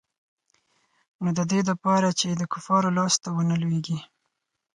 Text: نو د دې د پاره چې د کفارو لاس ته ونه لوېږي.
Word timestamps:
نو 1.21 1.29
د 1.37 1.39
دې 1.51 1.59
د 1.69 1.71
پاره 1.83 2.11
چې 2.19 2.27
د 2.39 2.43
کفارو 2.53 2.95
لاس 2.97 3.13
ته 3.23 3.29
ونه 3.35 3.55
لوېږي. 3.61 3.97